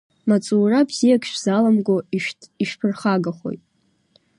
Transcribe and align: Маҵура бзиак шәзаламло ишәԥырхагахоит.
Маҵура 0.27 0.87
бзиак 0.89 1.23
шәзаламло 1.29 1.95
ишәԥырхагахоит. 2.63 3.61